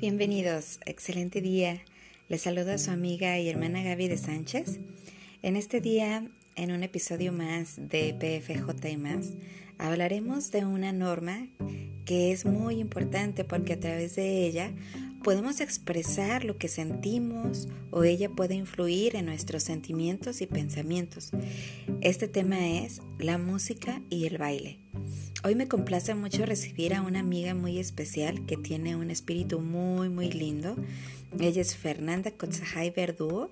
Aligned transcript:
Bienvenidos, 0.00 0.80
excelente 0.86 1.42
día. 1.42 1.82
Les 2.30 2.40
saluda 2.40 2.76
a 2.76 2.78
su 2.78 2.90
amiga 2.90 3.38
y 3.38 3.50
hermana 3.50 3.82
Gaby 3.82 4.08
de 4.08 4.16
Sánchez. 4.16 4.80
En 5.42 5.56
este 5.56 5.82
día, 5.82 6.26
en 6.56 6.70
un 6.70 6.82
episodio 6.82 7.34
más 7.34 7.74
de 7.76 8.14
PFJ 8.14 8.88
y 8.88 8.96
más, 8.96 9.34
hablaremos 9.76 10.50
de 10.52 10.64
una 10.64 10.92
norma 10.92 11.48
que 12.06 12.32
es 12.32 12.46
muy 12.46 12.80
importante 12.80 13.44
porque 13.44 13.74
a 13.74 13.80
través 13.80 14.16
de 14.16 14.46
ella 14.46 14.72
podemos 15.22 15.60
expresar 15.60 16.46
lo 16.46 16.56
que 16.56 16.68
sentimos 16.68 17.68
o 17.90 18.02
ella 18.02 18.30
puede 18.30 18.54
influir 18.54 19.16
en 19.16 19.26
nuestros 19.26 19.64
sentimientos 19.64 20.40
y 20.40 20.46
pensamientos. 20.46 21.30
Este 22.00 22.26
tema 22.26 22.66
es 22.66 23.02
la 23.18 23.36
música 23.36 24.00
y 24.08 24.24
el 24.24 24.38
baile. 24.38 24.78
Hoy 25.42 25.54
me 25.54 25.68
complace 25.68 26.14
mucho 26.14 26.44
recibir 26.46 26.94
a 26.94 27.02
una 27.02 27.20
amiga 27.20 27.54
muy 27.54 27.78
especial 27.78 28.44
que 28.46 28.56
tiene 28.56 28.96
un 28.96 29.10
espíritu 29.10 29.60
muy 29.60 30.08
muy 30.08 30.30
lindo. 30.30 30.76
Ella 31.38 31.62
es 31.62 31.76
Fernanda 31.76 32.30
Kotzahai 32.30 32.90
Verdugo 32.90 33.50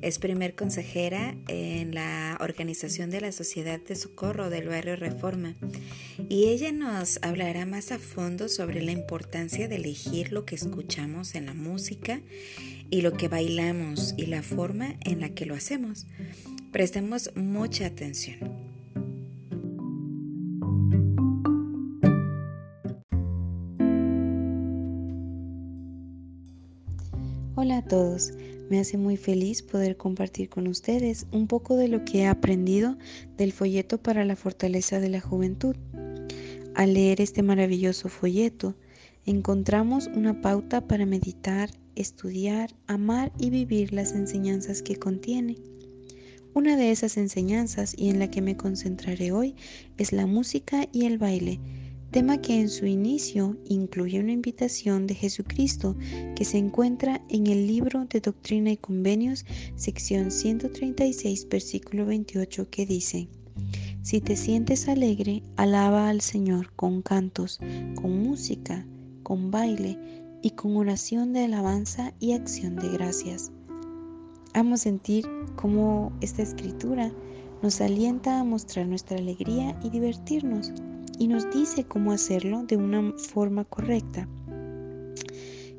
es 0.00 0.18
primer 0.18 0.54
consejera 0.54 1.34
en 1.48 1.94
la 1.94 2.38
organización 2.40 3.10
de 3.10 3.20
la 3.20 3.32
Sociedad 3.32 3.80
de 3.80 3.94
Socorro 3.94 4.48
del 4.48 4.68
Barrio 4.68 4.96
Reforma 4.96 5.54
y 6.28 6.46
ella 6.46 6.72
nos 6.72 7.18
hablará 7.22 7.66
más 7.66 7.92
a 7.92 7.98
fondo 7.98 8.48
sobre 8.48 8.82
la 8.82 8.92
importancia 8.92 9.68
de 9.68 9.76
elegir 9.76 10.32
lo 10.32 10.44
que 10.44 10.54
escuchamos 10.54 11.34
en 11.34 11.46
la 11.46 11.54
música 11.54 12.20
y 12.88 13.02
lo 13.02 13.12
que 13.12 13.28
bailamos 13.28 14.14
y 14.16 14.26
la 14.26 14.42
forma 14.42 14.94
en 15.04 15.20
la 15.20 15.30
que 15.30 15.46
lo 15.46 15.54
hacemos. 15.54 16.06
Prestemos 16.72 17.30
mucha 17.34 17.86
atención. 17.86 18.65
Todos. 27.86 28.32
Me 28.68 28.80
hace 28.80 28.98
muy 28.98 29.16
feliz 29.16 29.62
poder 29.62 29.96
compartir 29.96 30.48
con 30.48 30.66
ustedes 30.66 31.26
un 31.32 31.46
poco 31.46 31.76
de 31.76 31.88
lo 31.88 32.04
que 32.04 32.20
he 32.20 32.26
aprendido 32.26 32.96
del 33.36 33.52
folleto 33.52 33.98
para 33.98 34.24
la 34.24 34.36
fortaleza 34.36 35.00
de 35.00 35.08
la 35.08 35.20
juventud. 35.20 35.76
Al 36.74 36.94
leer 36.94 37.20
este 37.20 37.42
maravilloso 37.42 38.08
folleto, 38.08 38.74
encontramos 39.24 40.08
una 40.08 40.40
pauta 40.40 40.86
para 40.86 41.06
meditar, 41.06 41.70
estudiar, 41.94 42.74
amar 42.86 43.32
y 43.38 43.50
vivir 43.50 43.92
las 43.92 44.12
enseñanzas 44.12 44.82
que 44.82 44.96
contiene. 44.96 45.56
Una 46.54 46.76
de 46.76 46.90
esas 46.90 47.16
enseñanzas 47.16 47.94
y 47.96 48.08
en 48.08 48.18
la 48.18 48.30
que 48.30 48.42
me 48.42 48.56
concentraré 48.56 49.30
hoy 49.30 49.54
es 49.98 50.12
la 50.12 50.26
música 50.26 50.88
y 50.92 51.04
el 51.04 51.18
baile, 51.18 51.60
tema 52.16 52.38
que 52.38 52.58
en 52.58 52.70
su 52.70 52.86
inicio 52.86 53.58
incluye 53.66 54.18
una 54.18 54.32
invitación 54.32 55.06
de 55.06 55.14
Jesucristo 55.14 55.94
que 56.34 56.46
se 56.46 56.56
encuentra 56.56 57.20
en 57.28 57.46
el 57.46 57.66
libro 57.66 58.06
de 58.06 58.20
Doctrina 58.20 58.70
y 58.70 58.78
Convenios, 58.78 59.44
sección 59.74 60.30
136, 60.30 61.46
versículo 61.50 62.06
28, 62.06 62.70
que 62.70 62.86
dice, 62.86 63.28
Si 64.00 64.22
te 64.22 64.34
sientes 64.34 64.88
alegre, 64.88 65.42
alaba 65.56 66.08
al 66.08 66.22
Señor 66.22 66.72
con 66.74 67.02
cantos, 67.02 67.60
con 67.96 68.22
música, 68.22 68.86
con 69.22 69.50
baile 69.50 69.98
y 70.40 70.52
con 70.52 70.74
oración 70.78 71.34
de 71.34 71.44
alabanza 71.44 72.14
y 72.18 72.32
acción 72.32 72.76
de 72.76 72.88
gracias. 72.92 73.52
Amo 74.54 74.78
sentir 74.78 75.26
cómo 75.56 76.16
esta 76.22 76.40
escritura 76.40 77.12
nos 77.62 77.82
alienta 77.82 78.40
a 78.40 78.44
mostrar 78.44 78.86
nuestra 78.86 79.18
alegría 79.18 79.78
y 79.84 79.90
divertirnos 79.90 80.72
y 81.18 81.28
nos 81.28 81.50
dice 81.50 81.84
cómo 81.84 82.12
hacerlo 82.12 82.64
de 82.64 82.76
una 82.76 83.12
forma 83.12 83.64
correcta. 83.64 84.28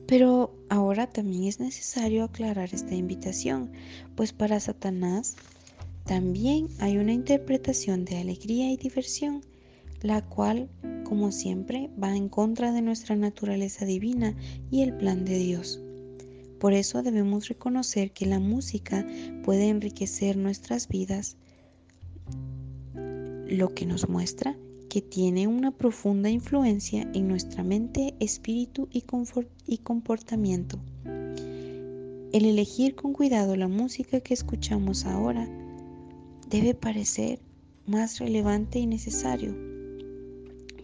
Pero 0.08 0.56
ahora 0.70 1.08
también 1.08 1.44
es 1.44 1.60
necesario 1.60 2.24
aclarar 2.24 2.70
esta 2.74 2.96
invitación, 2.96 3.72
pues 4.16 4.32
para 4.34 4.60
Satanás 4.60 5.36
también 6.06 6.70
hay 6.80 6.98
una 6.98 7.12
interpretación 7.12 8.06
de 8.06 8.18
alegría 8.18 8.72
y 8.72 8.78
diversión, 8.78 9.42
la 10.02 10.24
cual, 10.24 10.70
como 11.04 11.34
siempre, 11.34 11.90
va 12.02 12.16
en 12.16 12.30
contra 12.30 12.72
de 12.72 12.82
nuestra 12.82 13.18
naturaleza 13.18 13.86
divina 13.86 14.34
y 14.72 14.84
el 14.84 14.96
plan 14.96 15.26
de 15.26 15.38
Dios. 15.38 15.82
Por 16.60 16.74
eso 16.74 17.04
debemos 17.04 17.50
reconocer 17.50 18.12
que 18.12 18.26
la 18.26 18.40
música 18.40 19.06
puede 19.44 19.68
enriquecer 19.68 20.38
nuestras 20.38 20.88
vidas, 20.88 21.36
lo 23.48 23.74
que 23.74 23.86
nos 23.86 24.08
muestra 24.08 24.58
que 24.90 25.02
tiene 25.02 25.48
una 25.48 25.72
profunda 25.72 26.30
influencia 26.30 27.10
en 27.14 27.28
nuestra 27.28 27.64
mente, 27.64 28.16
espíritu 28.20 28.88
y, 28.92 29.02
comportamiento. 29.80 30.80
El 32.34 32.46
elegir 32.46 32.96
con 32.96 33.14
cuidado 33.14 33.56
la 33.56 33.68
música 33.68 34.20
que 34.20 34.34
escuchamos 34.34 35.06
ahora 35.06 35.48
debe 36.50 36.74
parecer 36.74 37.40
más 37.86 38.20
relevante 38.20 38.80
y 38.80 38.86
necesario, 38.86 39.56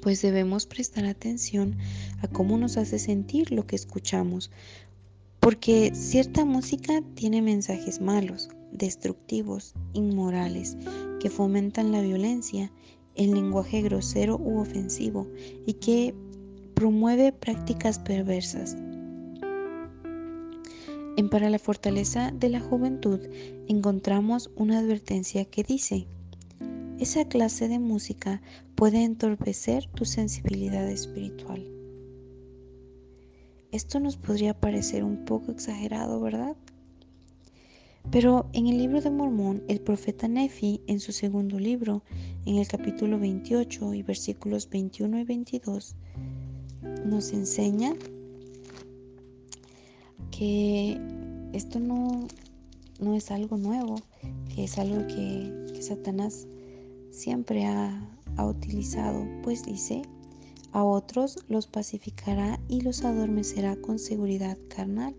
pues 0.02 0.22
debemos 0.22 0.66
prestar 0.66 1.06
atención 1.06 1.78
a 2.22 2.28
cómo 2.28 2.58
nos 2.58 2.78
hace 2.78 3.00
sentir 3.00 3.52
lo 3.52 3.66
que 3.66 3.76
escuchamos, 3.76 4.52
porque 5.40 5.94
cierta 5.94 6.46
música 6.46 7.02
tiene 7.16 7.42
mensajes 7.42 8.02
malos, 8.02 8.50
destructivos, 8.72 9.74
inmorales, 9.94 10.78
que 11.20 11.30
fomentan 11.30 11.92
la 11.92 12.02
violencia 12.02 12.72
el 13.16 13.32
lenguaje 13.32 13.82
grosero 13.82 14.38
u 14.38 14.60
ofensivo 14.60 15.28
y 15.66 15.74
que 15.74 16.14
promueve 16.74 17.32
prácticas 17.32 18.00
perversas. 18.00 18.76
En 21.16 21.30
Para 21.30 21.50
la 21.50 21.60
Fortaleza 21.60 22.32
de 22.32 22.50
la 22.50 22.60
Juventud 22.60 23.20
encontramos 23.68 24.50
una 24.56 24.80
advertencia 24.80 25.46
que 25.46 25.64
dice, 25.64 26.08
esa 27.00 27.26
clase 27.26 27.68
de 27.68 27.80
música 27.80 28.42
puede 28.76 29.04
entorpecer 29.04 29.86
tu 29.94 30.06
sensibilidad 30.06 30.90
espiritual. 30.90 31.64
Esto 33.72 34.00
nos 34.00 34.18
podría 34.18 34.60
parecer 34.60 35.04
un 35.04 35.26
poco 35.26 35.52
exagerado, 35.52 36.20
¿verdad? 36.20 36.56
Pero 38.12 38.48
en 38.54 38.68
el 38.68 38.78
libro 38.78 39.02
de 39.02 39.10
Mormón, 39.10 39.64
el 39.68 39.80
profeta 39.80 40.28
Nefi, 40.28 40.82
en 40.88 41.00
su 41.00 41.12
segundo 41.12 41.60
libro, 41.60 42.04
en 42.46 42.58
el 42.58 42.68
capítulo 42.68 43.18
28 43.18 43.94
y 43.94 44.04
versículos 44.04 44.70
21 44.70 45.20
y 45.20 45.24
22, 45.24 45.96
nos 47.06 47.32
enseña 47.32 47.94
que 50.32 51.00
esto 51.54 51.80
no, 51.80 52.28
no 53.00 53.16
es 53.16 53.32
algo 53.32 53.58
nuevo, 53.58 53.96
que 54.54 54.66
es 54.66 54.78
algo 54.78 55.06
que, 55.08 55.62
Satanás 55.82 56.48
siempre 57.12 57.66
ha, 57.66 58.10
ha 58.38 58.46
utilizado, 58.48 59.28
pues 59.44 59.66
dice, 59.66 60.02
a 60.72 60.84
otros 60.84 61.44
los 61.50 61.68
pacificará 61.68 62.58
y 62.70 62.80
los 62.80 63.04
adormecerá 63.04 63.76
con 63.76 64.00
seguridad 64.00 64.58
carnal, 64.70 65.14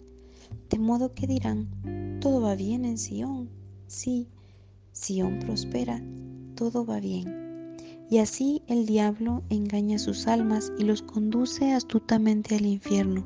de 0.71 0.79
modo 0.79 1.15
que 1.15 1.27
dirán, 1.27 2.19
todo 2.21 2.41
va 2.41 2.55
bien 2.55 2.85
en 2.85 2.99
Sión. 2.99 3.51
Sí, 3.87 4.29
Sión 4.93 5.39
prospera, 5.41 6.03
todo 6.55 6.85
va 6.85 7.01
bien. 7.01 7.77
Y 8.11 8.19
así 8.19 8.63
el 8.67 8.87
diablo 8.87 9.43
engaña 9.51 9.99
sus 9.99 10.27
almas 10.27 10.73
y 10.79 10.85
los 10.85 11.03
conduce 11.03 11.73
astutamente 11.73 12.57
al 12.57 12.67
infierno. 12.67 13.25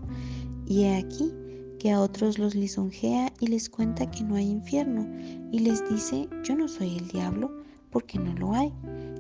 Y 0.67 0.83
he 0.85 0.97
aquí 0.97 1.33
que 1.79 1.91
a 1.93 2.01
otros 2.01 2.39
los 2.39 2.55
lisonjea 2.55 3.33
y 3.41 3.47
les 3.47 3.69
cuenta 3.69 4.11
que 4.11 4.25
no 4.25 4.35
hay 4.35 4.51
infierno, 4.51 5.07
y 5.53 5.61
les 5.61 5.89
dice, 5.89 6.29
yo 6.43 6.57
no 6.57 6.69
soy 6.69 6.97
el 6.97 7.09
diablo, 7.09 7.63
porque 7.91 8.19
no 8.19 8.35
lo 8.35 8.53
hay. 8.53 8.73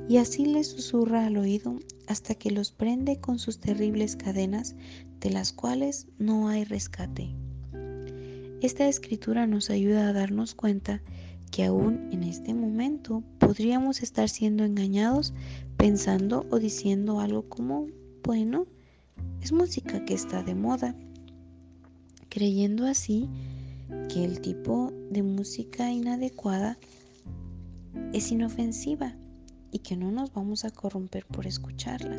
Y 0.08 0.16
así 0.16 0.44
les 0.44 0.68
susurra 0.68 1.26
al 1.26 1.36
oído 1.36 1.78
hasta 2.06 2.34
que 2.34 2.50
los 2.50 2.72
prende 2.72 3.20
con 3.20 3.38
sus 3.38 3.60
terribles 3.60 4.16
cadenas, 4.16 4.74
de 5.20 5.30
las 5.30 5.52
cuales 5.52 6.06
no 6.18 6.48
hay 6.48 6.64
rescate. 6.64 7.34
Esta 8.60 8.88
escritura 8.88 9.46
nos 9.46 9.70
ayuda 9.70 10.08
a 10.08 10.12
darnos 10.12 10.56
cuenta 10.56 11.00
que 11.52 11.64
aún 11.64 12.08
en 12.10 12.24
este 12.24 12.54
momento 12.54 13.22
podríamos 13.38 14.02
estar 14.02 14.28
siendo 14.28 14.64
engañados 14.64 15.32
pensando 15.76 16.44
o 16.50 16.58
diciendo 16.58 17.20
algo 17.20 17.48
como, 17.48 17.86
bueno, 18.24 18.66
es 19.40 19.52
música 19.52 20.04
que 20.04 20.14
está 20.14 20.42
de 20.42 20.56
moda, 20.56 20.96
creyendo 22.28 22.84
así 22.84 23.28
que 24.08 24.24
el 24.24 24.40
tipo 24.40 24.92
de 25.08 25.22
música 25.22 25.92
inadecuada 25.92 26.78
es 28.12 28.32
inofensiva 28.32 29.14
y 29.70 29.78
que 29.78 29.96
no 29.96 30.10
nos 30.10 30.32
vamos 30.32 30.64
a 30.64 30.70
corromper 30.70 31.26
por 31.26 31.46
escucharla. 31.46 32.16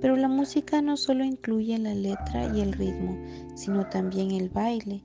Pero 0.00 0.16
la 0.16 0.28
música 0.28 0.80
no 0.80 0.96
solo 0.96 1.22
incluye 1.22 1.78
la 1.78 1.94
letra 1.94 2.50
y 2.56 2.62
el 2.62 2.72
ritmo, 2.72 3.18
sino 3.56 3.86
también 3.90 4.30
el 4.30 4.48
baile, 4.48 5.02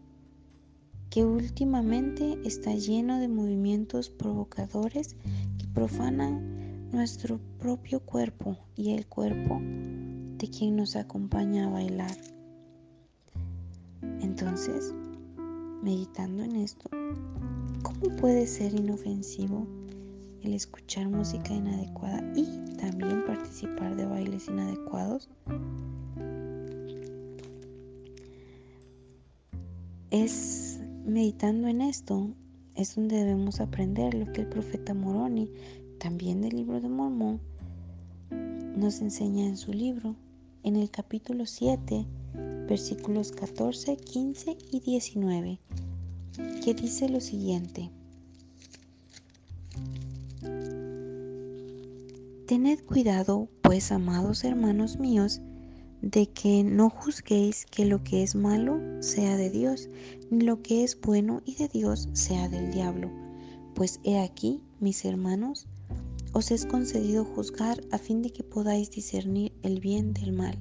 que 1.10 1.26
últimamente 1.26 2.38
está 2.46 2.74
lleno 2.74 3.20
de 3.20 3.28
movimientos 3.28 4.10
provocadores 4.10 5.16
que 5.58 5.68
profanan 5.74 6.90
nuestro 6.92 7.40
propio 7.60 8.00
cuerpo 8.00 8.58
y 8.76 8.94
el 8.94 9.08
cuerpo 9.08 9.60
de 9.62 10.50
quien 10.50 10.76
nos 10.76 10.96
acompaña 10.96 11.68
a 11.68 11.70
bailar. 11.70 12.16
Entonces, 14.22 14.94
meditando 15.84 16.44
en 16.44 16.56
esto, 16.58 16.90
¿cómo 17.82 18.16
puede 18.18 18.46
ser 18.48 18.74
inofensivo 18.74 19.68
el 20.44 20.54
escuchar 20.54 21.10
música 21.10 21.54
inadecuada 21.54 22.24
y 22.36 22.46
también 22.76 23.26
participar 23.26 23.96
de 23.96 24.06
bailes 24.06 24.48
inadecuados? 24.48 25.30
Es 30.12 30.59
meditando 31.06 31.68
en 31.68 31.82
esto, 31.82 32.30
es 32.76 32.96
donde 32.96 33.18
debemos 33.18 33.60
aprender 33.60 34.14
lo 34.14 34.32
que 34.32 34.42
el 34.42 34.48
profeta 34.48 34.94
Moroni, 34.94 35.50
también 35.98 36.42
del 36.42 36.56
libro 36.56 36.80
de 36.80 36.90
Mormón, 36.90 37.42
nos 38.78 39.02
enseña 39.02 39.46
en 39.46 39.58
su 39.58 39.74
libro, 39.74 40.16
en 40.64 40.76
el 40.76 40.90
capítulo 40.90 41.46
7, 41.46 42.06
versículos 42.68 43.32
14, 43.32 43.98
15 43.98 44.58
y 44.72 44.80
19, 44.80 45.60
que 46.64 46.74
dice 46.74 47.10
lo 47.10 47.20
siguiente. 47.20 47.90
Tened 52.46 52.80
cuidado, 52.86 53.48
pues, 53.62 53.92
amados 53.92 54.44
hermanos 54.44 54.98
míos, 54.98 55.42
de 56.02 56.28
que 56.28 56.64
no 56.64 56.90
juzguéis 56.90 57.66
que 57.66 57.86
lo 57.86 58.04
que 58.04 58.24
es 58.24 58.36
malo 58.36 58.80
sea 59.02 59.36
de 59.38 59.50
Dios, 59.50 59.90
ni 60.30 60.46
lo 60.46 60.62
que 60.62 60.84
es 60.84 61.00
bueno 61.00 61.42
y 61.46 61.56
de 61.56 61.68
Dios 61.68 62.10
sea 62.14 62.48
del 62.48 62.72
diablo. 62.72 63.12
Pues 63.76 64.00
he 64.04 64.20
aquí, 64.20 64.62
mis 64.80 65.04
hermanos, 65.06 65.68
os 66.32 66.52
es 66.52 66.66
concedido 66.66 67.26
juzgar 67.26 67.82
a 67.92 67.98
fin 67.98 68.22
de 68.22 68.30
que 68.30 68.44
podáis 68.44 68.92
discernir 68.92 69.52
el 69.64 69.80
bien 69.80 70.14
del 70.14 70.32
mal. 70.32 70.58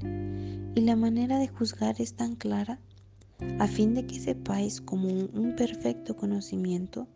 Y 0.75 0.81
la 0.81 0.96
manera 0.96 1.38
de 1.38 1.49
juzgar 1.49 2.00
es 2.00 2.14
tan 2.14 2.37
clara, 2.37 2.81
a 3.58 3.67
fin 3.67 3.94
de 3.94 4.06
que 4.06 4.19
sepáis 4.19 4.81
como 4.81 5.08
un 5.08 5.55
perfecto 5.56 6.17
conocimiento, 6.17 7.06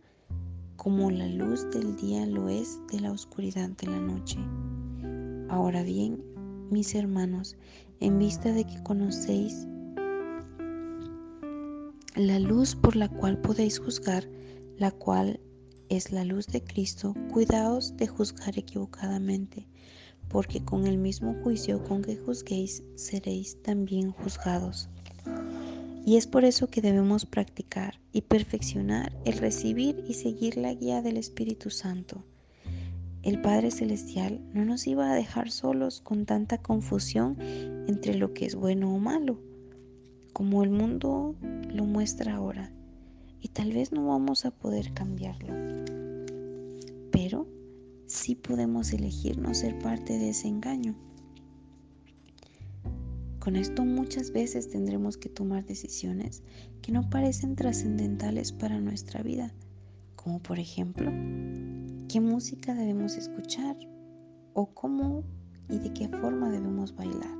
como 0.76 1.10
la 1.10 1.26
luz 1.28 1.68
del 1.70 1.96
día 1.96 2.26
lo 2.26 2.48
es 2.48 2.78
de 2.90 3.00
la 3.00 3.12
oscuridad 3.12 3.70
de 3.70 3.86
la 3.86 3.98
noche. 3.98 4.38
Ahora 5.48 5.82
bien, 5.82 6.22
mis 6.70 6.94
hermanos, 6.94 7.56
en 8.02 8.18
vista 8.18 8.52
de 8.52 8.64
que 8.64 8.82
conocéis 8.82 9.68
la 12.16 12.40
luz 12.40 12.74
por 12.74 12.96
la 12.96 13.08
cual 13.08 13.40
podéis 13.40 13.78
juzgar, 13.78 14.28
la 14.76 14.90
cual 14.90 15.38
es 15.88 16.10
la 16.10 16.24
luz 16.24 16.48
de 16.48 16.64
Cristo, 16.64 17.14
cuidaos 17.32 17.96
de 17.96 18.08
juzgar 18.08 18.58
equivocadamente, 18.58 19.68
porque 20.28 20.64
con 20.64 20.88
el 20.88 20.98
mismo 20.98 21.36
juicio 21.44 21.84
con 21.84 22.02
que 22.02 22.16
juzguéis 22.16 22.82
seréis 22.96 23.62
también 23.62 24.10
juzgados. 24.10 24.88
Y 26.04 26.16
es 26.16 26.26
por 26.26 26.44
eso 26.44 26.66
que 26.66 26.82
debemos 26.82 27.24
practicar 27.24 28.00
y 28.12 28.22
perfeccionar 28.22 29.12
el 29.24 29.38
recibir 29.38 30.04
y 30.08 30.14
seguir 30.14 30.56
la 30.56 30.74
guía 30.74 31.02
del 31.02 31.18
Espíritu 31.18 31.70
Santo. 31.70 32.24
El 33.22 33.40
Padre 33.40 33.70
Celestial 33.70 34.40
no 34.52 34.64
nos 34.64 34.88
iba 34.88 35.12
a 35.12 35.14
dejar 35.14 35.52
solos 35.52 36.00
con 36.00 36.26
tanta 36.26 36.58
confusión 36.58 37.36
entre 37.86 38.14
lo 38.14 38.34
que 38.34 38.46
es 38.46 38.56
bueno 38.56 38.92
o 38.92 38.98
malo, 38.98 39.38
como 40.32 40.64
el 40.64 40.70
mundo 40.70 41.36
lo 41.72 41.84
muestra 41.84 42.34
ahora 42.34 42.72
y 43.40 43.48
tal 43.48 43.72
vez 43.72 43.92
no 43.92 44.06
vamos 44.08 44.44
a 44.44 44.50
poder 44.50 44.92
cambiarlo. 44.92 45.54
Pero 47.12 47.46
sí 48.06 48.34
podemos 48.34 48.92
elegir 48.92 49.38
no 49.38 49.54
ser 49.54 49.78
parte 49.78 50.18
de 50.18 50.30
ese 50.30 50.48
engaño. 50.48 50.96
Con 53.38 53.54
esto 53.54 53.84
muchas 53.84 54.32
veces 54.32 54.68
tendremos 54.68 55.16
que 55.16 55.28
tomar 55.28 55.64
decisiones 55.64 56.42
que 56.80 56.90
no 56.90 57.08
parecen 57.08 57.54
trascendentales 57.54 58.50
para 58.50 58.80
nuestra 58.80 59.22
vida, 59.22 59.52
como 60.16 60.40
por 60.40 60.58
ejemplo, 60.58 61.10
qué 62.12 62.20
música 62.20 62.74
debemos 62.74 63.16
escuchar 63.16 63.74
o 64.52 64.66
cómo 64.74 65.24
y 65.70 65.78
de 65.78 65.94
qué 65.94 66.10
forma 66.10 66.50
debemos 66.50 66.94
bailar. 66.94 67.34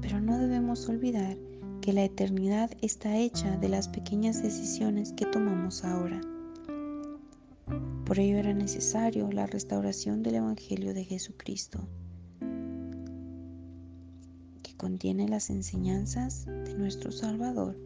Pero 0.00 0.20
no 0.20 0.36
debemos 0.36 0.88
olvidar 0.88 1.36
que 1.80 1.92
la 1.92 2.02
eternidad 2.02 2.72
está 2.82 3.16
hecha 3.18 3.56
de 3.58 3.68
las 3.68 3.86
pequeñas 3.86 4.42
decisiones 4.42 5.12
que 5.12 5.26
tomamos 5.26 5.84
ahora. 5.84 6.20
Por 8.04 8.18
ello 8.18 8.38
era 8.38 8.52
necesario 8.52 9.30
la 9.30 9.46
restauración 9.46 10.24
del 10.24 10.34
Evangelio 10.34 10.92
de 10.92 11.04
Jesucristo, 11.04 11.86
que 14.64 14.76
contiene 14.76 15.28
las 15.28 15.50
enseñanzas 15.50 16.46
de 16.46 16.74
nuestro 16.74 17.12
Salvador 17.12 17.78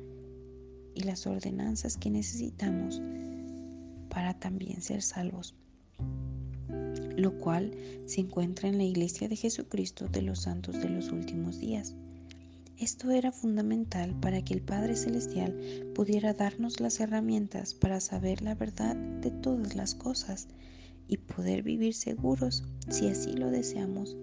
y 0.94 1.02
las 1.02 1.26
ordenanzas 1.26 1.98
que 1.98 2.08
necesitamos 2.08 3.02
para 4.10 4.34
también 4.34 4.82
ser 4.82 5.00
salvos, 5.00 5.54
lo 7.16 7.38
cual 7.38 7.72
se 8.06 8.20
encuentra 8.20 8.68
en 8.68 8.76
la 8.76 8.84
Iglesia 8.84 9.28
de 9.28 9.36
Jesucristo 9.36 10.08
de 10.08 10.22
los 10.22 10.42
Santos 10.42 10.80
de 10.80 10.90
los 10.90 11.10
últimos 11.10 11.58
días. 11.58 11.94
Esto 12.78 13.10
era 13.10 13.30
fundamental 13.30 14.18
para 14.20 14.42
que 14.42 14.54
el 14.54 14.62
Padre 14.62 14.96
Celestial 14.96 15.54
pudiera 15.94 16.32
darnos 16.32 16.80
las 16.80 16.98
herramientas 16.98 17.74
para 17.74 18.00
saber 18.00 18.40
la 18.40 18.54
verdad 18.54 18.96
de 18.96 19.30
todas 19.30 19.74
las 19.74 19.94
cosas 19.94 20.48
y 21.06 21.18
poder 21.18 21.62
vivir 21.62 21.92
seguros, 21.92 22.64
si 22.88 23.08
así 23.08 23.32
lo 23.32 23.50
deseamos, 23.50 24.16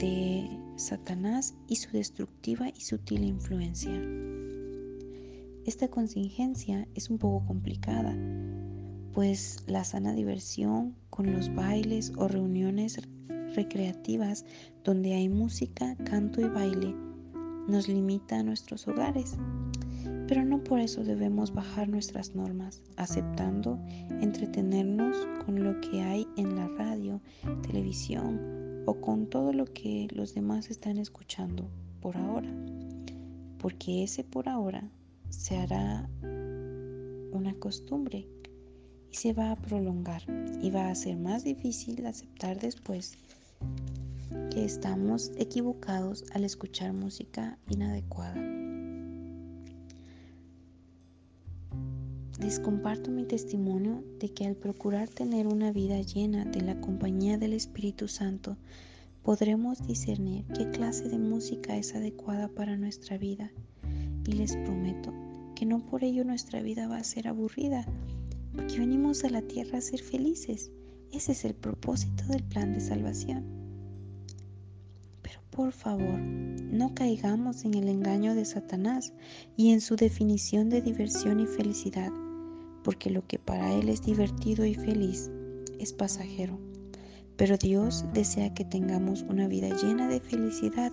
de 0.00 0.48
Satanás 0.76 1.54
y 1.68 1.76
su 1.76 1.90
destructiva 1.92 2.70
y 2.70 2.80
sutil 2.80 3.22
influencia. 3.22 3.92
Esta 5.66 5.88
contingencia 5.88 6.88
es 6.94 7.10
un 7.10 7.18
poco 7.18 7.46
complicada, 7.46 8.16
pues 9.12 9.62
la 9.66 9.84
sana 9.84 10.14
diversión 10.14 10.96
con 11.10 11.30
los 11.32 11.54
bailes 11.54 12.12
o 12.16 12.28
reuniones 12.28 13.00
recreativas 13.54 14.46
donde 14.84 15.14
hay 15.14 15.28
música, 15.28 15.96
canto 16.04 16.40
y 16.40 16.48
baile 16.48 16.94
nos 17.68 17.88
limita 17.88 18.38
a 18.38 18.42
nuestros 18.42 18.88
hogares. 18.88 19.36
Pero 20.26 20.44
no 20.44 20.64
por 20.64 20.80
eso 20.80 21.04
debemos 21.04 21.52
bajar 21.52 21.88
nuestras 21.88 22.34
normas, 22.34 22.82
aceptando 22.96 23.78
entretenernos 24.20 25.16
con 25.44 25.62
lo 25.62 25.80
que 25.80 26.00
hay 26.00 26.26
en 26.36 26.56
la 26.56 26.68
radio, 26.68 27.20
televisión 27.62 28.82
o 28.86 29.00
con 29.00 29.28
todo 29.28 29.52
lo 29.52 29.66
que 29.66 30.08
los 30.12 30.34
demás 30.34 30.70
están 30.70 30.96
escuchando 30.96 31.70
por 32.00 32.16
ahora. 32.16 32.50
Porque 33.58 34.04
ese 34.04 34.24
por 34.24 34.48
ahora 34.48 34.90
se 35.30 35.56
hará 35.56 36.08
una 37.32 37.54
costumbre 37.58 38.28
y 39.10 39.16
se 39.16 39.32
va 39.32 39.52
a 39.52 39.56
prolongar 39.56 40.22
y 40.62 40.70
va 40.70 40.90
a 40.90 40.94
ser 40.94 41.16
más 41.16 41.44
difícil 41.44 42.04
aceptar 42.06 42.60
después 42.60 43.16
que 44.50 44.64
estamos 44.64 45.32
equivocados 45.36 46.24
al 46.32 46.44
escuchar 46.44 46.92
música 46.92 47.58
inadecuada. 47.68 48.60
Les 52.40 52.58
comparto 52.58 53.10
mi 53.10 53.24
testimonio 53.24 54.02
de 54.18 54.30
que 54.30 54.46
al 54.46 54.56
procurar 54.56 55.08
tener 55.08 55.46
una 55.46 55.72
vida 55.72 56.00
llena 56.00 56.44
de 56.46 56.62
la 56.62 56.80
compañía 56.80 57.36
del 57.36 57.52
Espíritu 57.52 58.08
Santo, 58.08 58.56
podremos 59.22 59.86
discernir 59.86 60.46
qué 60.46 60.70
clase 60.70 61.08
de 61.08 61.18
música 61.18 61.76
es 61.76 61.94
adecuada 61.94 62.48
para 62.48 62.76
nuestra 62.78 63.18
vida. 63.18 63.50
Y 64.26 64.32
les 64.32 64.56
prometo 64.56 65.12
que 65.60 65.66
no 65.66 65.84
por 65.84 66.04
ello 66.04 66.24
nuestra 66.24 66.62
vida 66.62 66.88
va 66.88 66.96
a 66.96 67.04
ser 67.04 67.28
aburrida, 67.28 67.84
porque 68.54 68.78
venimos 68.78 69.24
a 69.24 69.28
la 69.28 69.42
tierra 69.42 69.76
a 69.76 69.82
ser 69.82 70.00
felices. 70.00 70.70
Ese 71.12 71.32
es 71.32 71.44
el 71.44 71.52
propósito 71.52 72.24
del 72.28 72.42
plan 72.44 72.72
de 72.72 72.80
salvación. 72.80 73.44
Por 75.50 75.72
favor, 75.72 76.18
no 76.18 76.94
caigamos 76.94 77.66
en 77.66 77.74
el 77.74 77.88
engaño 77.88 78.34
de 78.34 78.46
Satanás 78.46 79.12
y 79.54 79.72
en 79.72 79.82
su 79.82 79.96
definición 79.96 80.70
de 80.70 80.80
diversión 80.80 81.40
y 81.40 81.46
felicidad, 81.46 82.10
porque 82.82 83.10
lo 83.10 83.26
que 83.26 83.38
para 83.38 83.74
él 83.74 83.90
es 83.90 84.00
divertido 84.00 84.64
y 84.64 84.72
feliz 84.72 85.30
es 85.78 85.92
pasajero. 85.92 86.58
Pero 87.36 87.58
Dios 87.58 88.06
desea 88.14 88.54
que 88.54 88.64
tengamos 88.64 89.24
una 89.24 89.46
vida 89.46 89.68
llena 89.76 90.08
de 90.08 90.20
felicidad 90.20 90.90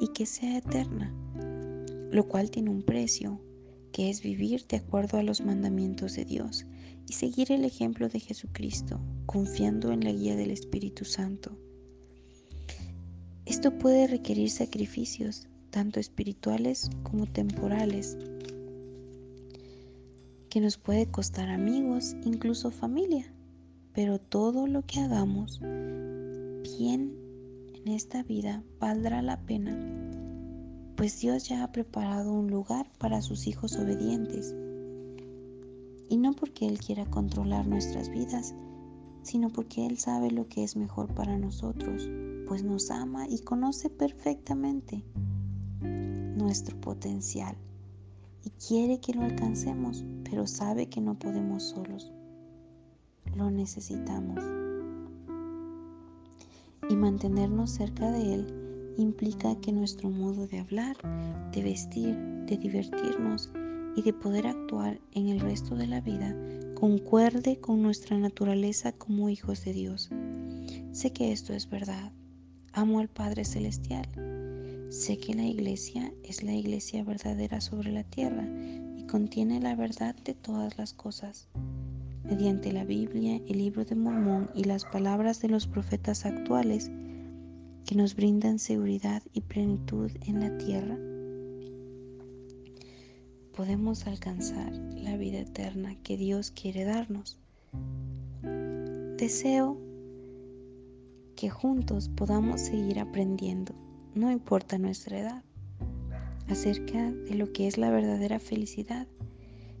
y 0.00 0.08
que 0.08 0.26
sea 0.26 0.58
eterna, 0.58 1.14
lo 2.10 2.26
cual 2.26 2.50
tiene 2.50 2.70
un 2.70 2.82
precio, 2.82 3.40
que 3.92 4.10
es 4.10 4.22
vivir 4.22 4.66
de 4.66 4.76
acuerdo 4.76 5.18
a 5.18 5.22
los 5.22 5.40
mandamientos 5.40 6.14
de 6.14 6.24
Dios 6.24 6.66
y 7.08 7.14
seguir 7.14 7.50
el 7.52 7.64
ejemplo 7.64 8.08
de 8.08 8.20
Jesucristo, 8.20 9.00
confiando 9.26 9.92
en 9.92 10.04
la 10.04 10.12
guía 10.12 10.36
del 10.36 10.50
Espíritu 10.50 11.04
Santo. 11.04 11.58
Esto 13.46 13.76
puede 13.78 14.06
requerir 14.06 14.50
sacrificios, 14.50 15.48
tanto 15.70 15.98
espirituales 15.98 16.88
como 17.02 17.26
temporales, 17.26 18.16
que 20.48 20.60
nos 20.60 20.78
puede 20.78 21.06
costar 21.06 21.48
amigos, 21.48 22.14
incluso 22.24 22.70
familia, 22.70 23.32
pero 23.92 24.18
todo 24.18 24.66
lo 24.66 24.82
que 24.82 25.00
hagamos 25.00 25.60
bien 25.60 27.16
en 27.74 27.88
esta 27.88 28.22
vida 28.22 28.62
valdrá 28.78 29.22
la 29.22 29.40
pena, 29.40 29.76
pues 31.00 31.18
Dios 31.18 31.48
ya 31.48 31.64
ha 31.64 31.72
preparado 31.72 32.30
un 32.30 32.50
lugar 32.50 32.86
para 32.98 33.22
sus 33.22 33.46
hijos 33.46 33.74
obedientes. 33.78 34.54
Y 36.10 36.18
no 36.18 36.34
porque 36.34 36.66
Él 36.66 36.78
quiera 36.78 37.06
controlar 37.06 37.66
nuestras 37.66 38.10
vidas, 38.10 38.54
sino 39.22 39.48
porque 39.48 39.86
Él 39.86 39.96
sabe 39.96 40.30
lo 40.30 40.46
que 40.46 40.62
es 40.62 40.76
mejor 40.76 41.14
para 41.14 41.38
nosotros, 41.38 42.06
pues 42.46 42.64
nos 42.64 42.90
ama 42.90 43.26
y 43.26 43.38
conoce 43.38 43.88
perfectamente 43.88 45.02
nuestro 45.80 46.78
potencial 46.78 47.56
y 48.44 48.50
quiere 48.50 49.00
que 49.00 49.14
lo 49.14 49.22
alcancemos, 49.22 50.04
pero 50.30 50.46
sabe 50.46 50.90
que 50.90 51.00
no 51.00 51.18
podemos 51.18 51.62
solos. 51.62 52.12
Lo 53.34 53.50
necesitamos. 53.50 54.44
Y 56.90 56.94
mantenernos 56.94 57.70
cerca 57.70 58.10
de 58.10 58.34
Él 58.34 58.59
implica 59.00 59.58
que 59.60 59.72
nuestro 59.72 60.10
modo 60.10 60.46
de 60.46 60.58
hablar, 60.58 60.96
de 61.52 61.62
vestir, 61.62 62.16
de 62.46 62.56
divertirnos 62.56 63.50
y 63.96 64.02
de 64.02 64.12
poder 64.12 64.46
actuar 64.46 65.00
en 65.12 65.28
el 65.28 65.40
resto 65.40 65.74
de 65.74 65.86
la 65.86 66.00
vida 66.00 66.34
concuerde 66.74 67.60
con 67.60 67.82
nuestra 67.82 68.16
naturaleza 68.16 68.92
como 68.92 69.28
hijos 69.28 69.64
de 69.64 69.72
Dios. 69.72 70.10
Sé 70.92 71.12
que 71.12 71.32
esto 71.32 71.52
es 71.52 71.68
verdad. 71.68 72.12
Amo 72.72 73.00
al 73.00 73.08
Padre 73.08 73.44
Celestial. 73.44 74.06
Sé 74.90 75.18
que 75.18 75.34
la 75.34 75.44
iglesia 75.44 76.12
es 76.24 76.42
la 76.42 76.54
iglesia 76.54 77.04
verdadera 77.04 77.60
sobre 77.60 77.92
la 77.92 78.04
tierra 78.04 78.48
y 78.96 79.04
contiene 79.06 79.60
la 79.60 79.76
verdad 79.76 80.14
de 80.24 80.34
todas 80.34 80.78
las 80.78 80.94
cosas. 80.94 81.48
Mediante 82.24 82.72
la 82.72 82.84
Biblia, 82.84 83.40
el 83.46 83.58
libro 83.58 83.84
de 83.84 83.94
Mormón 83.94 84.50
y 84.54 84.64
las 84.64 84.84
palabras 84.84 85.40
de 85.42 85.48
los 85.48 85.66
profetas 85.66 86.24
actuales 86.24 86.90
que 87.86 87.94
nos 87.94 88.14
brindan 88.14 88.58
seguridad 88.58 89.22
y 89.32 89.40
plenitud 89.40 90.10
en 90.26 90.40
la 90.40 90.56
tierra, 90.58 90.98
podemos 93.54 94.06
alcanzar 94.06 94.72
la 94.72 95.16
vida 95.16 95.40
eterna 95.40 95.94
que 96.02 96.16
Dios 96.16 96.50
quiere 96.50 96.84
darnos. 96.84 97.38
Deseo 99.16 99.76
que 101.36 101.50
juntos 101.50 102.08
podamos 102.08 102.60
seguir 102.60 103.00
aprendiendo, 103.00 103.74
no 104.14 104.30
importa 104.30 104.78
nuestra 104.78 105.18
edad, 105.18 105.44
acerca 106.48 107.12
de 107.12 107.34
lo 107.34 107.52
que 107.52 107.66
es 107.66 107.78
la 107.78 107.90
verdadera 107.90 108.38
felicidad 108.38 109.06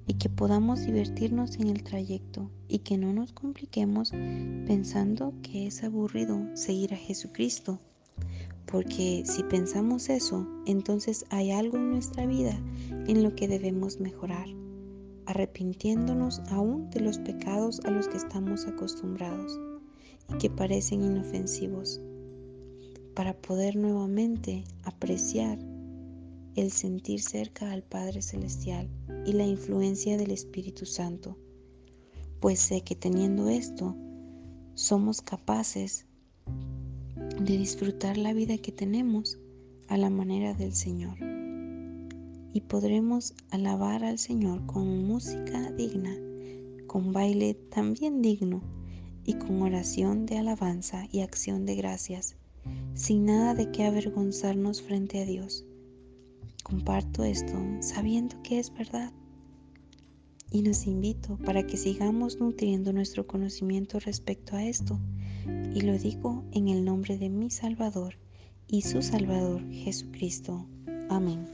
y 0.06 0.14
que 0.14 0.28
podamos 0.28 0.84
divertirnos 0.84 1.56
en 1.56 1.68
el 1.68 1.82
trayecto 1.82 2.50
y 2.68 2.80
que 2.80 2.98
no 2.98 3.12
nos 3.12 3.32
compliquemos 3.32 4.10
pensando 4.10 5.34
que 5.42 5.66
es 5.66 5.84
aburrido 5.84 6.38
seguir 6.54 6.94
a 6.94 6.96
Jesucristo 6.96 7.80
porque 8.70 9.24
si 9.26 9.42
pensamos 9.44 10.08
eso, 10.08 10.46
entonces 10.66 11.24
hay 11.30 11.50
algo 11.50 11.76
en 11.76 11.90
nuestra 11.90 12.26
vida 12.26 12.58
en 13.08 13.22
lo 13.22 13.34
que 13.34 13.48
debemos 13.48 13.98
mejorar, 13.98 14.46
arrepintiéndonos 15.26 16.40
aún 16.50 16.88
de 16.90 17.00
los 17.00 17.18
pecados 17.18 17.80
a 17.84 17.90
los 17.90 18.08
que 18.08 18.16
estamos 18.16 18.66
acostumbrados 18.66 19.58
y 20.28 20.38
que 20.38 20.50
parecen 20.50 21.02
inofensivos, 21.02 22.00
para 23.14 23.36
poder 23.40 23.74
nuevamente 23.76 24.64
apreciar 24.84 25.58
el 26.54 26.70
sentir 26.70 27.20
cerca 27.20 27.72
al 27.72 27.82
Padre 27.82 28.22
Celestial 28.22 28.88
y 29.26 29.32
la 29.32 29.44
influencia 29.44 30.16
del 30.16 30.30
Espíritu 30.30 30.86
Santo, 30.86 31.36
pues 32.40 32.60
sé 32.60 32.82
que 32.82 32.94
teniendo 32.94 33.48
esto, 33.48 33.96
somos 34.74 35.20
capaces 35.20 36.06
de 37.44 37.56
disfrutar 37.56 38.18
la 38.18 38.34
vida 38.34 38.58
que 38.58 38.70
tenemos 38.70 39.38
a 39.88 39.96
la 39.96 40.10
manera 40.10 40.52
del 40.52 40.74
Señor. 40.74 41.16
Y 42.52 42.60
podremos 42.60 43.34
alabar 43.50 44.04
al 44.04 44.18
Señor 44.18 44.66
con 44.66 45.06
música 45.06 45.72
digna, 45.72 46.14
con 46.86 47.12
baile 47.12 47.54
también 47.54 48.20
digno 48.20 48.62
y 49.24 49.34
con 49.34 49.62
oración 49.62 50.26
de 50.26 50.36
alabanza 50.36 51.08
y 51.10 51.20
acción 51.20 51.64
de 51.64 51.76
gracias, 51.76 52.36
sin 52.94 53.24
nada 53.24 53.54
de 53.54 53.70
qué 53.70 53.84
avergonzarnos 53.84 54.82
frente 54.82 55.22
a 55.22 55.24
Dios. 55.24 55.64
Comparto 56.62 57.24
esto 57.24 57.58
sabiendo 57.80 58.36
que 58.42 58.58
es 58.58 58.70
verdad 58.74 59.12
y 60.50 60.62
nos 60.62 60.86
invito 60.86 61.38
para 61.44 61.66
que 61.66 61.76
sigamos 61.76 62.40
nutriendo 62.40 62.92
nuestro 62.92 63.26
conocimiento 63.26 63.98
respecto 64.00 64.56
a 64.56 64.64
esto 64.64 64.98
y 65.74 65.80
lo 65.82 65.96
digo 65.96 66.44
en 66.52 66.68
el 66.68 66.84
nombre 66.84 67.16
de 67.16 67.28
mi 67.28 67.50
Salvador 67.50 68.16
y 68.66 68.82
su 68.82 69.02
Salvador 69.02 69.62
Jesucristo. 69.70 70.66
Amén. 71.08 71.46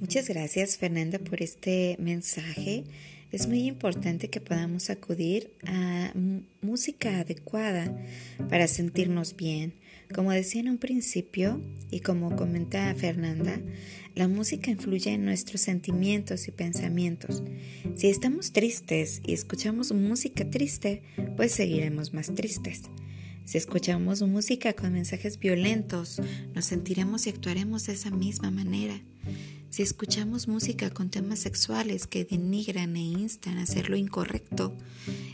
Muchas 0.00 0.28
gracias 0.28 0.76
Fernanda 0.76 1.18
por 1.18 1.40
este 1.40 1.96
mensaje. 2.00 2.84
Es 3.32 3.46
muy 3.46 3.66
importante 3.66 4.28
que 4.28 4.40
podamos 4.40 4.90
acudir 4.90 5.52
a 5.66 6.12
música 6.62 7.20
adecuada 7.20 7.96
para 8.48 8.66
sentirnos 8.66 9.36
bien 9.36 9.74
como 10.14 10.32
decía 10.32 10.60
en 10.60 10.68
un 10.68 10.78
principio 10.78 11.60
y 11.90 12.00
como 12.00 12.34
comenta 12.34 12.92
Fernanda, 12.96 13.60
la 14.16 14.26
música 14.26 14.70
influye 14.70 15.12
en 15.12 15.24
nuestros 15.24 15.60
sentimientos 15.60 16.48
y 16.48 16.50
pensamientos. 16.50 17.44
Si 17.94 18.08
estamos 18.08 18.52
tristes 18.52 19.22
y 19.24 19.34
escuchamos 19.34 19.92
música 19.92 20.50
triste, 20.50 21.02
pues 21.36 21.52
seguiremos 21.52 22.12
más 22.12 22.34
tristes. 22.34 22.82
Si 23.44 23.56
escuchamos 23.56 24.22
música 24.22 24.72
con 24.72 24.92
mensajes 24.92 25.38
violentos, 25.38 26.20
nos 26.54 26.64
sentiremos 26.64 27.26
y 27.26 27.30
actuaremos 27.30 27.86
de 27.86 27.92
esa 27.92 28.10
misma 28.10 28.50
manera. 28.50 29.00
Si 29.70 29.82
escuchamos 29.82 30.48
música 30.48 30.90
con 30.90 31.10
temas 31.10 31.38
sexuales 31.38 32.08
que 32.08 32.24
denigran 32.24 32.96
e 32.96 33.02
instan 33.02 33.56
a 33.56 33.62
hacer 33.62 33.88
lo 33.88 33.96
incorrecto 33.96 34.76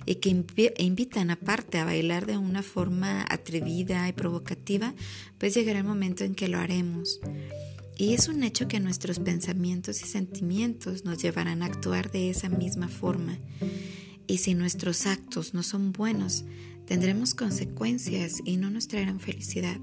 y 0.04 0.16
que 0.16 0.28
invitan 0.76 1.30
aparte 1.30 1.78
a 1.78 1.86
bailar 1.86 2.26
de 2.26 2.36
una 2.36 2.62
forma 2.62 3.24
atrevida 3.30 4.06
y 4.06 4.12
provocativa, 4.12 4.94
pues 5.38 5.54
llegará 5.54 5.78
el 5.78 5.86
momento 5.86 6.22
en 6.22 6.34
que 6.34 6.48
lo 6.48 6.58
haremos. 6.58 7.18
Y 7.96 8.12
es 8.12 8.28
un 8.28 8.42
hecho 8.42 8.68
que 8.68 8.78
nuestros 8.78 9.20
pensamientos 9.20 10.02
y 10.02 10.04
sentimientos 10.04 11.06
nos 11.06 11.22
llevarán 11.22 11.62
a 11.62 11.66
actuar 11.66 12.10
de 12.10 12.28
esa 12.28 12.50
misma 12.50 12.88
forma. 12.88 13.38
Y 14.26 14.36
si 14.36 14.52
nuestros 14.52 15.06
actos 15.06 15.54
no 15.54 15.62
son 15.62 15.92
buenos, 15.92 16.44
tendremos 16.84 17.34
consecuencias 17.34 18.42
y 18.44 18.58
no 18.58 18.68
nos 18.68 18.86
traerán 18.86 19.18
felicidad. 19.18 19.80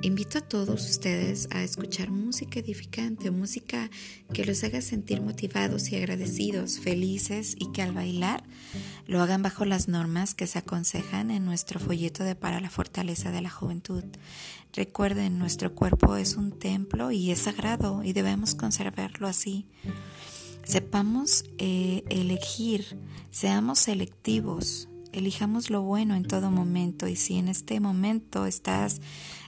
Invito 0.00 0.38
a 0.38 0.40
todos 0.40 0.88
ustedes 0.88 1.48
a 1.50 1.62
escuchar 1.62 2.10
música 2.10 2.60
edificante, 2.60 3.30
música 3.30 3.90
que 4.32 4.44
los 4.44 4.64
haga 4.64 4.80
sentir 4.80 5.20
motivados 5.20 5.90
y 5.90 5.96
agradecidos, 5.96 6.78
felices 6.78 7.54
y 7.58 7.70
que 7.72 7.82
al 7.82 7.92
bailar 7.92 8.42
lo 9.06 9.20
hagan 9.20 9.42
bajo 9.42 9.66
las 9.66 9.88
normas 9.88 10.34
que 10.34 10.46
se 10.46 10.58
aconsejan 10.58 11.30
en 11.30 11.44
nuestro 11.44 11.80
folleto 11.80 12.24
de 12.24 12.34
Para 12.34 12.60
la 12.60 12.70
Fortaleza 12.70 13.30
de 13.30 13.42
la 13.42 13.50
Juventud. 13.50 14.04
Recuerden, 14.72 15.38
nuestro 15.38 15.74
cuerpo 15.74 16.16
es 16.16 16.36
un 16.36 16.58
templo 16.58 17.10
y 17.10 17.30
es 17.30 17.40
sagrado 17.40 18.02
y 18.02 18.14
debemos 18.14 18.54
conservarlo 18.54 19.28
así. 19.28 19.66
Sepamos 20.64 21.44
eh, 21.58 22.04
elegir, 22.08 22.98
seamos 23.30 23.80
selectivos, 23.80 24.88
elijamos 25.14 25.70
lo 25.70 25.82
bueno 25.82 26.14
en 26.14 26.24
todo 26.24 26.50
momento 26.50 27.08
y 27.08 27.16
si 27.16 27.38
en 27.38 27.48
este 27.48 27.80
momento 27.80 28.46
estás 28.46 29.00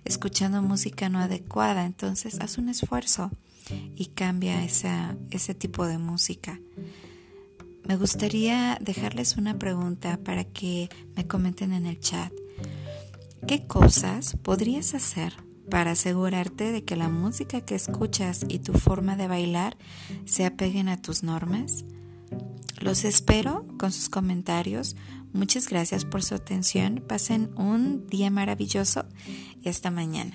escuchando 0.04 0.62
música 0.62 1.08
no 1.08 1.18
adecuada, 1.18 1.84
entonces 1.84 2.40
haz 2.40 2.58
un 2.58 2.68
esfuerzo 2.68 3.30
y 3.96 4.06
cambia 4.06 4.64
ese 4.64 5.54
tipo 5.54 5.86
de 5.86 5.98
música. 5.98 6.60
Me 7.84 7.96
gustaría 7.96 8.78
dejarles 8.80 9.36
una 9.36 9.58
pregunta 9.58 10.18
para 10.18 10.44
que 10.44 10.88
me 11.14 11.26
comenten 11.26 11.72
en 11.72 11.86
el 11.86 12.00
chat. 12.00 12.32
¿Qué 13.46 13.66
cosas 13.66 14.36
podrías 14.42 14.94
hacer 14.94 15.34
para 15.70 15.92
asegurarte 15.92 16.72
de 16.72 16.84
que 16.84 16.96
la 16.96 17.08
música 17.08 17.60
que 17.60 17.76
escuchas 17.76 18.44
y 18.48 18.58
tu 18.58 18.72
forma 18.72 19.14
de 19.14 19.28
bailar 19.28 19.76
se 20.24 20.44
apeguen 20.44 20.88
a 20.88 21.00
tus 21.00 21.22
normas? 21.22 21.84
Los 22.80 23.04
espero 23.04 23.64
con 23.78 23.92
sus 23.92 24.08
comentarios 24.08 24.96
Muchas 25.36 25.68
gracias 25.68 26.06
por 26.06 26.22
su 26.22 26.34
atención. 26.34 27.04
Pasen 27.06 27.50
un 27.56 28.06
día 28.06 28.30
maravilloso 28.30 29.04
y 29.62 29.68
hasta 29.68 29.90
mañana. 29.90 30.34